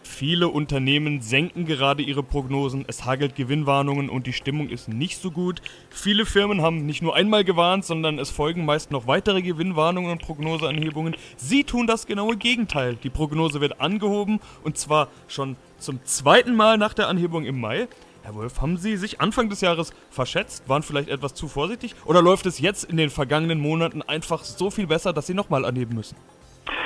Viele 0.03 0.49
Unternehmen 0.49 1.21
senken 1.21 1.65
gerade 1.65 2.03
ihre 2.03 2.21
Prognosen, 2.21 2.85
es 2.87 3.05
hagelt 3.05 3.35
Gewinnwarnungen 3.35 4.09
und 4.09 4.27
die 4.27 4.33
Stimmung 4.33 4.69
ist 4.69 4.89
nicht 4.89 5.17
so 5.17 5.31
gut. 5.31 5.61
Viele 5.89 6.25
Firmen 6.25 6.61
haben 6.61 6.85
nicht 6.85 7.01
nur 7.01 7.15
einmal 7.15 7.43
gewarnt, 7.43 7.85
sondern 7.85 8.19
es 8.19 8.29
folgen 8.29 8.65
meist 8.65 8.91
noch 8.91 9.07
weitere 9.07 9.41
Gewinnwarnungen 9.41 10.11
und 10.11 10.21
Prognoseanhebungen. 10.21 11.15
Sie 11.37 11.63
tun 11.63 11.87
das 11.87 12.07
genaue 12.07 12.35
Gegenteil. 12.35 12.95
Die 12.95 13.09
Prognose 13.09 13.61
wird 13.61 13.79
angehoben 13.79 14.39
und 14.63 14.77
zwar 14.77 15.07
schon 15.27 15.55
zum 15.77 16.03
zweiten 16.03 16.55
Mal 16.55 16.77
nach 16.77 16.93
der 16.93 17.07
Anhebung 17.07 17.45
im 17.45 17.59
Mai. 17.59 17.87
Herr 18.23 18.35
Wolf, 18.35 18.61
haben 18.61 18.77
Sie 18.77 18.97
sich 18.97 19.19
Anfang 19.19 19.49
des 19.49 19.61
Jahres 19.61 19.93
verschätzt, 20.11 20.69
waren 20.69 20.83
vielleicht 20.83 21.09
etwas 21.09 21.33
zu 21.33 21.47
vorsichtig 21.47 21.95
oder 22.05 22.21
läuft 22.21 22.45
es 22.45 22.59
jetzt 22.59 22.83
in 22.83 22.97
den 22.97 23.09
vergangenen 23.09 23.59
Monaten 23.59 24.01
einfach 24.03 24.43
so 24.43 24.69
viel 24.69 24.85
besser, 24.85 25.11
dass 25.11 25.27
Sie 25.27 25.33
nochmal 25.33 25.65
anheben 25.65 25.95
müssen? 25.95 26.15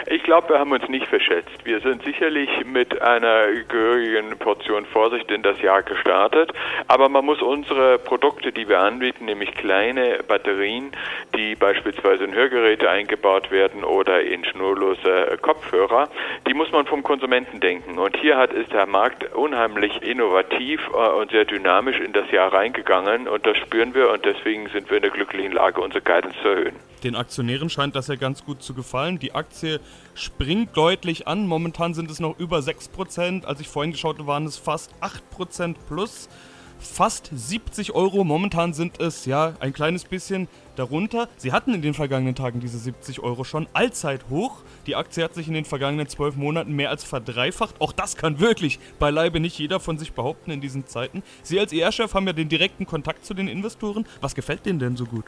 Ich 0.08 0.22
glaube, 0.22 0.50
wir 0.50 0.60
haben 0.60 0.72
uns 0.72 0.88
nicht 0.88 1.08
verschätzt. 1.08 1.66
Wir 1.66 1.80
sind 1.80 2.04
sicherlich 2.04 2.50
mit 2.64 3.02
einer 3.02 3.48
gehörigen 3.68 4.38
Portion 4.38 4.86
Vorsicht 4.86 5.32
in 5.32 5.42
das 5.42 5.60
Jahr 5.62 5.82
gestartet, 5.82 6.54
aber 6.88 7.10
man 7.10 7.26
muss 7.26 7.42
unsere 7.42 7.98
Produkte, 7.98 8.52
die 8.52 8.70
wir 8.70 8.82
anbieten, 8.82 9.26
nämlich 9.26 9.56
kleine 9.56 10.20
Batterien, 10.28 10.92
die 11.36 11.56
beispielsweise 11.56 12.24
in 12.24 12.36
Hörgeräte 12.36 12.88
eingebaut 12.88 13.50
werden 13.50 13.84
oder 13.84 14.22
in 14.22 14.46
schnurlose 14.46 15.40
Kopfhörer, 15.42 16.08
die 16.48 16.54
muss 16.54 16.72
man 16.72 16.86
vom 16.86 17.02
Konsumenten 17.02 17.60
denken. 17.60 17.98
Und 17.98 18.16
hier 18.18 18.38
hat 18.38 18.54
ist 18.54 18.74
der 18.74 18.86
Markt 18.86 19.34
unheimlich 19.34 20.04
innovativ 20.04 20.82
äh, 20.94 21.10
und 21.20 21.32
sehr 21.32 21.46
dynamisch 21.46 22.00
in 22.00 22.14
das 22.14 22.30
Jahr 22.30 22.54
reingegangen 22.54 23.28
und 23.28 23.44
das 23.48 23.58
spüren 23.58 23.96
wir 23.96 24.12
und 24.12 24.24
deswegen 24.24 24.70
sind 24.70 24.88
wir 24.92 24.98
in 24.98 25.04
der 25.04 25.12
glücklichen 25.12 25.52
Lage, 25.52 25.82
unsere 25.82 26.04
Guidance 26.04 26.38
zu 26.44 26.48
erhöhen. 26.50 26.76
Den 27.04 27.16
Aktionären 27.16 27.70
scheint 27.70 27.96
das 27.96 28.08
ja 28.08 28.16
ganz 28.16 28.44
gut 28.44 28.64
zu 28.64 28.74
gefallen. 28.74 29.20
Die 29.20 29.36
Aktie 29.36 29.80
springt 30.14 30.76
deutlich 30.76 31.28
an. 31.28 31.48
Momentan 31.48 31.94
sind 31.94 32.10
es 32.10 32.20
noch 32.20 32.40
über 32.40 32.60
6%. 32.60 33.46
Als 33.46 33.60
ich 33.60 33.68
vorhin 33.68 33.92
geschaut 33.92 34.18
habe, 34.18 34.28
waren 34.28 34.46
es 34.46 34.58
fast 34.58 34.92
8% 35.02 35.76
plus. 35.88 36.30
Fast 36.78 37.30
70 37.34 37.94
Euro. 37.94 38.24
Momentan 38.24 38.74
sind 38.74 39.00
es 39.00 39.26
ja 39.26 39.54
ein 39.60 39.74
kleines 39.74 40.06
bisschen 40.06 40.48
darunter. 40.76 41.30
Sie 41.38 41.52
hatten 41.52 41.74
in 41.74 41.82
den 41.82 41.94
vergangenen 41.94 42.36
Tagen 42.36 42.60
diese 42.60 42.78
70 42.78 43.22
Euro 43.22 43.44
schon 43.44 43.68
allzeit 43.74 44.30
hoch. 44.30 44.64
Die 44.86 44.96
Aktie 44.96 45.24
hat 45.24 45.34
sich 45.34 45.48
in 45.48 45.54
den 45.54 45.66
vergangenen 45.66 46.08
zwölf 46.08 46.36
Monaten 46.36 46.74
mehr 46.74 46.90
als 46.90 47.04
verdreifacht. 47.04 47.80
Auch 47.80 47.92
das 47.92 48.18
kann 48.18 48.40
wirklich 48.40 48.80
beileibe 49.00 49.40
nicht 49.40 49.58
jeder 49.58 49.80
von 49.80 49.98
sich 49.98 50.14
behaupten 50.14 50.52
in 50.52 50.62
diesen 50.62 50.86
Zeiten. 50.86 51.24
Sie 51.44 51.60
als 51.60 51.74
ER-Chef 51.74 52.14
haben 52.14 52.28
ja 52.28 52.34
den 52.34 52.50
direkten 52.50 52.86
Kontakt 52.86 53.26
zu 53.26 53.34
den 53.34 53.48
Investoren. 53.48 54.06
Was 54.22 54.36
gefällt 54.36 54.66
denen 54.66 54.80
denn 54.80 54.98
so 54.98 55.06
gut? 55.06 55.26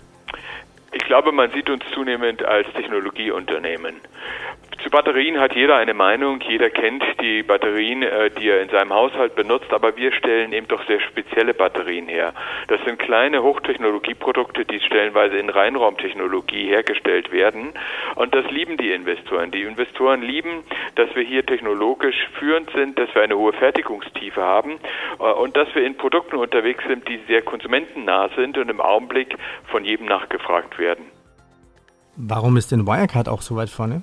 Ich 0.91 1.03
glaube, 1.03 1.31
man 1.31 1.51
sieht 1.51 1.69
uns 1.69 1.83
zunehmend 1.93 2.43
als 2.43 2.71
Technologieunternehmen. 2.73 3.95
Zu 4.87 4.91
Batterien 4.91 5.37
hat 5.37 5.53
jeder 5.53 5.75
eine 5.75 5.93
Meinung, 5.93 6.39
jeder 6.39 6.69
kennt 6.69 7.03
die 7.19 7.43
Batterien, 7.43 8.03
äh, 8.03 8.31
die 8.31 8.47
er 8.47 8.61
in 8.61 8.69
seinem 8.69 8.93
Haushalt 8.93 9.35
benutzt, 9.35 9.73
aber 9.73 9.97
wir 9.97 10.13
stellen 10.13 10.53
eben 10.53 10.69
doch 10.69 10.81
sehr 10.87 11.01
spezielle 11.01 11.53
Batterien 11.53 12.07
her. 12.07 12.33
Das 12.69 12.79
sind 12.85 12.97
kleine 12.97 13.43
Hochtechnologieprodukte, 13.43 14.63
die 14.63 14.79
stellenweise 14.79 15.39
in 15.39 15.49
Reinraumtechnologie 15.49 16.69
hergestellt 16.69 17.33
werden 17.33 17.73
und 18.15 18.33
das 18.33 18.49
lieben 18.49 18.77
die 18.77 18.91
Investoren. 18.91 19.51
Die 19.51 19.63
Investoren 19.63 20.21
lieben, 20.21 20.63
dass 20.95 21.13
wir 21.17 21.23
hier 21.23 21.45
technologisch 21.45 22.29
führend 22.39 22.69
sind, 22.71 22.97
dass 22.97 23.13
wir 23.13 23.23
eine 23.23 23.37
hohe 23.37 23.51
Fertigungstiefe 23.51 24.41
haben 24.41 24.79
äh, 25.19 25.23
und 25.23 25.57
dass 25.57 25.67
wir 25.75 25.85
in 25.85 25.97
Produkten 25.97 26.37
unterwegs 26.37 26.85
sind, 26.87 27.09
die 27.09 27.19
sehr 27.27 27.41
konsumentennah 27.41 28.29
sind 28.37 28.57
und 28.57 28.69
im 28.69 28.79
Augenblick 28.79 29.35
von 29.65 29.83
jedem 29.83 30.05
nachgefragt 30.05 30.79
werden. 30.79 31.07
Warum 32.15 32.55
ist 32.55 32.71
denn 32.71 32.87
Wirecard 32.87 33.27
auch 33.27 33.41
so 33.41 33.57
weit 33.57 33.69
vorne? 33.69 34.01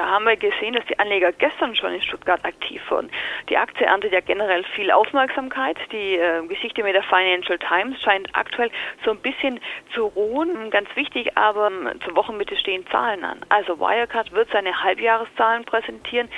Da 0.00 0.08
haben 0.08 0.24
wir 0.24 0.34
gesehen, 0.38 0.72
dass 0.72 0.86
die 0.86 0.98
Anleger 0.98 1.30
gestern 1.30 1.76
schon 1.76 1.92
in 1.92 2.00
Stuttgart 2.00 2.42
aktiv 2.42 2.80
wurden. 2.88 3.10
Die 3.50 3.58
Aktie 3.58 3.84
erntet 3.84 4.14
ja 4.14 4.20
generell 4.20 4.64
viel 4.74 4.90
Aufmerksamkeit. 4.90 5.76
Die 5.92 6.16
äh, 6.16 6.40
Geschichte 6.46 6.82
mit 6.82 6.94
der 6.94 7.02
Financial 7.02 7.58
Times 7.58 8.00
scheint 8.00 8.30
aktuell 8.32 8.70
so 9.04 9.10
ein 9.10 9.18
bisschen 9.18 9.60
zu 9.92 10.06
ruhen. 10.06 10.70
Ganz 10.70 10.88
wichtig, 10.96 11.36
aber 11.36 11.66
ähm, 11.66 11.90
zur 12.02 12.16
Wochenmitte 12.16 12.56
stehen 12.56 12.86
Zahlen 12.86 13.26
an. 13.26 13.40
Also 13.50 13.78
Wirecard 13.78 14.32
wird 14.32 14.48
seine 14.50 14.82
Halbjahreszahlen 14.82 15.66
präsentieren. 15.66 16.30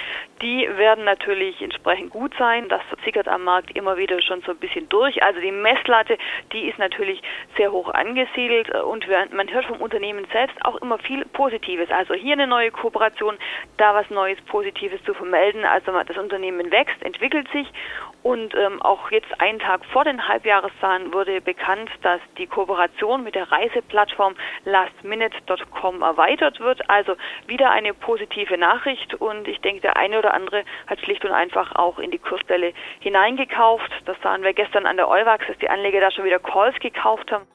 Die 0.43 0.69
werden 0.77 1.05
natürlich 1.05 1.63
entsprechend 1.63 2.11
gut 2.11 2.35
sein. 2.37 2.69
Das 2.69 2.83
sickert 3.05 3.29
am 3.29 3.45
Markt 3.45 3.77
immer 3.77 3.97
wieder 3.97 4.21
schon 4.23 4.43
so 4.43 4.51
ein 4.51 4.59
bisschen 4.59 4.89
durch. 4.89 5.23
Also 5.23 5.41
die 5.41 5.53
Messlatte, 5.53 6.19
die 6.53 6.69
ist 6.69 6.81
natürlich 6.81 7.23
sehr 7.57 7.71
hoch 7.71 7.91
angesiedelt 7.91 8.75
und 8.75 9.07
man 9.33 9.53
hört 9.53 9.67
vom 9.67 9.81
Unternehmen 9.81 10.27
selbst 10.33 10.57
auch 10.65 10.83
immer 10.83 10.99
viel 10.99 11.25
Positives. 11.27 11.93
Also 11.93 12.15
hier 12.15 12.33
eine 12.33 12.49
neue 12.49 12.73
Kooperation 12.73 13.39
da 13.77 13.95
was 13.95 14.09
Neues, 14.11 14.41
Positives 14.43 15.03
zu 15.05 15.15
vermelden. 15.15 15.65
Also 15.65 15.93
das 15.93 16.17
Unternehmen 16.17 16.71
wächst, 16.71 17.03
entwickelt 17.03 17.49
sich 17.53 17.67
und 18.23 18.55
ähm, 18.55 18.81
auch 18.83 19.11
jetzt 19.11 19.41
einen 19.41 19.59
Tag 19.59 19.85
vor 19.87 20.05
den 20.05 20.29
Halbjahreszahlen 20.29 21.13
wurde 21.13 21.41
bekannt, 21.41 21.91
dass 22.03 22.21
die 22.39 22.47
Kooperation 22.47 23.25
mit 23.25 23.35
der 23.35 23.51
Reiseplattform 23.51 24.35
lastminute.com 24.65 26.03
erweitert 26.03 26.61
wird. 26.61 26.89
Also 26.89 27.17
wieder 27.47 27.71
eine 27.71 27.95
positive 27.95 28.57
Nachricht 28.57 29.15
und 29.15 29.49
ich 29.49 29.61
denke, 29.61 29.81
der 29.81 29.97
eine 29.97 30.19
oder 30.19 30.35
andere 30.35 30.65
hat 30.87 31.01
schlicht 31.01 31.25
und 31.25 31.33
einfach 31.33 31.75
auch 31.75 31.99
in 31.99 32.11
die 32.11 32.19
Kursstelle 32.19 32.73
hineingekauft. 33.01 33.91
Das 34.05 34.17
sahen 34.23 34.43
wir 34.43 34.53
gestern 34.53 34.87
an 34.87 34.97
der 34.97 35.09
Euwax, 35.09 35.47
dass 35.49 35.59
die 35.59 35.69
Anleger 35.69 36.01
da 36.01 36.11
schon 36.11 36.25
wieder 36.25 36.39
Calls 36.39 36.79
gekauft 36.79 37.33
haben. 37.33 37.47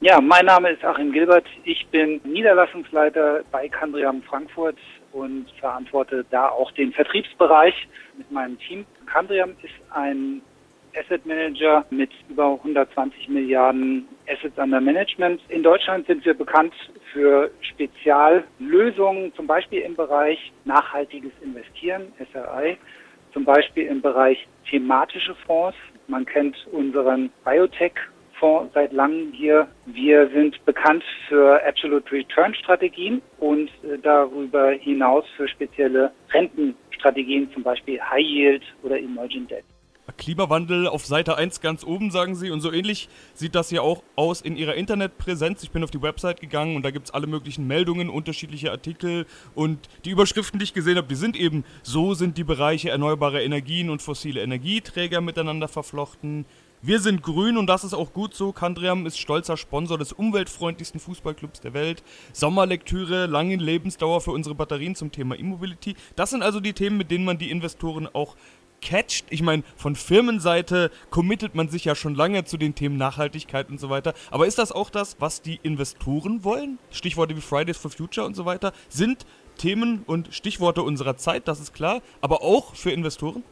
Ja, 0.00 0.20
mein 0.20 0.44
Name 0.44 0.70
ist 0.70 0.84
Achim 0.84 1.12
Gilbert. 1.12 1.46
Ich 1.64 1.86
bin 1.86 2.20
Niederlassungsleiter 2.24 3.42
bei 3.50 3.68
Candriam 3.68 4.22
Frankfurt 4.22 4.76
und 5.14 5.46
verantworte 5.60 6.24
da 6.30 6.48
auch 6.48 6.70
den 6.72 6.92
Vertriebsbereich 6.92 7.74
mit 8.18 8.30
meinem 8.30 8.58
Team. 8.58 8.84
Candriam 9.06 9.50
ist 9.62 9.74
ein 9.90 10.42
Asset 10.96 11.24
Manager 11.26 11.84
mit 11.90 12.10
über 12.28 12.52
120 12.52 13.28
Milliarden 13.28 14.06
Assets 14.28 14.56
under 14.58 14.80
Management. 14.80 15.40
In 15.48 15.62
Deutschland 15.62 16.06
sind 16.06 16.24
wir 16.24 16.34
bekannt 16.34 16.74
für 17.12 17.50
Speziallösungen, 17.60 19.32
zum 19.34 19.46
Beispiel 19.46 19.80
im 19.80 19.96
Bereich 19.96 20.52
nachhaltiges 20.64 21.32
Investieren, 21.42 22.12
SRI, 22.32 22.76
zum 23.32 23.44
Beispiel 23.44 23.86
im 23.86 24.00
Bereich 24.00 24.46
thematische 24.68 25.34
Fonds. 25.46 25.76
Man 26.06 26.24
kennt 26.26 26.56
unseren 26.70 27.30
Biotech 27.44 27.94
Fonds 28.38 28.72
seit 28.74 28.92
langem 28.92 29.32
hier. 29.32 29.68
Wir 29.86 30.28
sind 30.30 30.62
bekannt 30.64 31.04
für 31.28 31.60
Absolute 31.66 32.10
Return 32.12 32.54
Strategien 32.54 33.22
und 33.38 33.68
äh, 33.82 33.98
darüber 34.02 34.70
hinaus 34.70 35.24
für 35.36 35.48
spezielle 35.48 36.12
Rentenstrategien, 36.32 37.50
zum 37.52 37.62
Beispiel 37.62 38.00
High 38.00 38.24
Yield 38.24 38.62
oder 38.82 38.98
Emerging 38.98 39.46
Debt. 39.46 39.64
Klimawandel 40.16 40.86
auf 40.86 41.06
Seite 41.06 41.36
1 41.36 41.60
ganz 41.60 41.84
oben, 41.84 42.10
sagen 42.10 42.34
Sie. 42.34 42.50
Und 42.50 42.60
so 42.60 42.72
ähnlich 42.72 43.08
sieht 43.32 43.54
das 43.54 43.70
ja 43.70 43.80
auch 43.80 44.02
aus 44.16 44.40
in 44.40 44.56
Ihrer 44.56 44.74
Internetpräsenz. 44.74 45.62
Ich 45.62 45.70
bin 45.70 45.82
auf 45.82 45.90
die 45.90 46.02
Website 46.02 46.40
gegangen 46.40 46.76
und 46.76 46.84
da 46.84 46.90
gibt 46.90 47.06
es 47.06 47.14
alle 47.14 47.26
möglichen 47.26 47.66
Meldungen, 47.66 48.10
unterschiedliche 48.10 48.70
Artikel. 48.70 49.26
Und 49.54 49.88
die 50.04 50.10
Überschriften, 50.10 50.58
die 50.58 50.64
ich 50.64 50.74
gesehen 50.74 50.96
habe, 50.96 51.08
die 51.08 51.14
sind 51.14 51.36
eben, 51.36 51.64
so 51.82 52.14
sind 52.14 52.36
die 52.36 52.44
Bereiche 52.44 52.90
erneuerbare 52.90 53.42
Energien 53.42 53.90
und 53.90 54.02
fossile 54.02 54.42
Energieträger 54.42 55.20
miteinander 55.20 55.68
verflochten. 55.68 56.44
Wir 56.86 57.00
sind 57.00 57.22
grün 57.22 57.56
und 57.56 57.66
das 57.66 57.82
ist 57.82 57.94
auch 57.94 58.12
gut 58.12 58.34
so. 58.34 58.52
Kandriam 58.52 59.06
ist 59.06 59.18
stolzer 59.18 59.56
Sponsor 59.56 59.96
des 59.96 60.12
umweltfreundlichsten 60.12 61.00
Fußballclubs 61.00 61.62
der 61.62 61.72
Welt. 61.72 62.02
Sommerlektüre, 62.34 63.24
lange 63.24 63.56
Lebensdauer 63.56 64.20
für 64.20 64.32
unsere 64.32 64.54
Batterien 64.54 64.94
zum 64.94 65.10
Thema 65.10 65.34
E-Mobility. 65.34 65.94
Das 66.14 66.28
sind 66.28 66.42
also 66.42 66.60
die 66.60 66.74
Themen, 66.74 66.98
mit 66.98 67.10
denen 67.10 67.24
man 67.24 67.38
die 67.38 67.50
Investoren 67.50 68.06
auch 68.12 68.36
catcht. 68.82 69.24
Ich 69.30 69.40
meine, 69.40 69.62
von 69.76 69.96
Firmenseite 69.96 70.90
committet 71.08 71.54
man 71.54 71.70
sich 71.70 71.86
ja 71.86 71.94
schon 71.94 72.14
lange 72.14 72.44
zu 72.44 72.58
den 72.58 72.74
Themen 72.74 72.98
Nachhaltigkeit 72.98 73.70
und 73.70 73.80
so 73.80 73.88
weiter. 73.88 74.12
Aber 74.30 74.46
ist 74.46 74.58
das 74.58 74.70
auch 74.70 74.90
das, 74.90 75.16
was 75.20 75.40
die 75.40 75.60
Investoren 75.62 76.44
wollen? 76.44 76.78
Stichworte 76.90 77.34
wie 77.34 77.40
Fridays 77.40 77.78
for 77.78 77.90
Future 77.90 78.26
und 78.26 78.36
so 78.36 78.44
weiter 78.44 78.74
sind 78.90 79.24
Themen 79.56 80.02
und 80.06 80.34
Stichworte 80.34 80.82
unserer 80.82 81.16
Zeit, 81.16 81.48
das 81.48 81.60
ist 81.60 81.72
klar, 81.72 82.02
aber 82.20 82.42
auch 82.42 82.74
für 82.74 82.90
Investoren? 82.90 83.42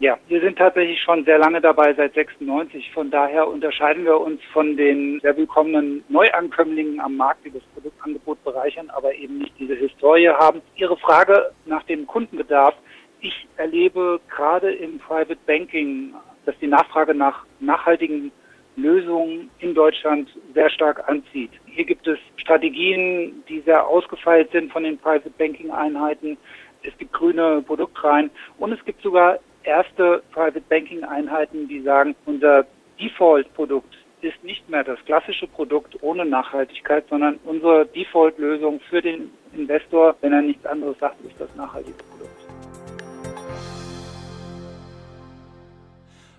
Ja, 0.00 0.16
wir 0.28 0.40
sind 0.40 0.56
tatsächlich 0.56 1.00
schon 1.02 1.24
sehr 1.24 1.38
lange 1.38 1.60
dabei, 1.60 1.92
seit 1.92 2.14
96. 2.14 2.92
Von 2.92 3.10
daher 3.10 3.48
unterscheiden 3.48 4.04
wir 4.04 4.20
uns 4.20 4.40
von 4.52 4.76
den 4.76 5.18
sehr 5.20 5.36
willkommenen 5.36 6.04
Neuankömmlingen 6.08 7.00
am 7.00 7.16
Markt, 7.16 7.44
die 7.44 7.50
das 7.50 7.64
Produktangebot 7.74 8.42
bereichern, 8.44 8.90
aber 8.90 9.12
eben 9.12 9.38
nicht 9.38 9.54
diese 9.58 9.74
Historie 9.74 10.28
haben. 10.28 10.62
Ihre 10.76 10.96
Frage 10.96 11.50
nach 11.66 11.82
dem 11.82 12.06
Kundenbedarf. 12.06 12.76
Ich 13.20 13.48
erlebe 13.56 14.20
gerade 14.30 14.72
im 14.72 15.00
Private 15.00 15.38
Banking, 15.46 16.14
dass 16.46 16.56
die 16.60 16.68
Nachfrage 16.68 17.12
nach 17.12 17.44
nachhaltigen 17.58 18.30
Lösungen 18.76 19.50
in 19.58 19.74
Deutschland 19.74 20.28
sehr 20.54 20.70
stark 20.70 21.08
anzieht. 21.08 21.50
Hier 21.66 21.84
gibt 21.84 22.06
es 22.06 22.20
Strategien, 22.36 23.42
die 23.48 23.62
sehr 23.62 23.84
ausgefeilt 23.84 24.52
sind 24.52 24.72
von 24.72 24.84
den 24.84 24.96
Private 24.96 25.30
Banking 25.30 25.72
Einheiten. 25.72 26.38
Es 26.84 26.96
gibt 26.98 27.12
grüne 27.12 27.62
Produktreihen 27.66 28.30
und 28.58 28.70
es 28.70 28.84
gibt 28.84 29.02
sogar 29.02 29.40
erste 29.62 30.22
Private 30.32 30.60
Banking 30.68 31.04
Einheiten, 31.04 31.68
die 31.68 31.82
sagen, 31.82 32.14
unser 32.26 32.66
Default-Produkt 33.00 33.94
ist 34.20 34.42
nicht 34.42 34.68
mehr 34.68 34.84
das 34.84 34.98
klassische 35.04 35.46
Produkt 35.46 36.02
ohne 36.02 36.24
Nachhaltigkeit, 36.24 37.04
sondern 37.08 37.38
unsere 37.44 37.86
Default-Lösung 37.86 38.80
für 38.88 39.00
den 39.00 39.30
Investor, 39.52 40.16
wenn 40.20 40.32
er 40.32 40.42
nichts 40.42 40.66
anderes 40.66 40.98
sagt, 40.98 41.20
ist 41.24 41.38
das 41.38 41.48
nachhaltige 41.56 41.96
Produkt. 41.96 42.28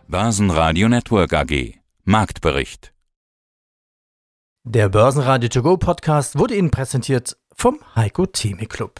Börsenradio 0.08 0.90
Network 0.90 1.34
AG 1.34 1.76
Marktbericht 2.04 2.94
Der 4.64 4.90
Börsenradio 4.90 5.50
To 5.50 5.62
Go 5.62 5.78
Podcast 5.78 6.38
wurde 6.38 6.56
Ihnen 6.56 6.72
präsentiert 6.72 7.38
vom 7.56 7.80
Heiko 7.96 8.26
Theme 8.26 8.66
Club. 8.66 9.00